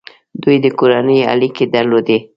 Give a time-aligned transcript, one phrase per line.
[0.43, 2.17] دوی د کورنۍ اړیکې درلودې.